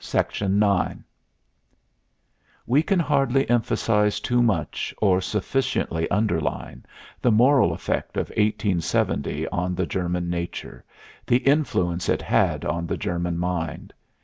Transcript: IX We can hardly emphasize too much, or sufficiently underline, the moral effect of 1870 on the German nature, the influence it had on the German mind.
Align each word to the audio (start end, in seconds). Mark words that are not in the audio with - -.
IX 0.00 1.04
We 2.66 2.82
can 2.82 2.98
hardly 2.98 3.48
emphasize 3.48 4.18
too 4.18 4.42
much, 4.42 4.92
or 5.00 5.20
sufficiently 5.20 6.10
underline, 6.10 6.84
the 7.20 7.30
moral 7.30 7.72
effect 7.72 8.16
of 8.16 8.30
1870 8.30 9.46
on 9.50 9.76
the 9.76 9.86
German 9.86 10.28
nature, 10.28 10.84
the 11.28 11.36
influence 11.46 12.08
it 12.08 12.22
had 12.22 12.64
on 12.64 12.88
the 12.88 12.96
German 12.96 13.38
mind. 13.38 13.94